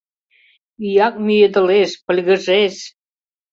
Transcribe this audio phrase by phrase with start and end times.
[0.87, 2.75] Ӱяк-мӱедылеш, пыльгыжеш.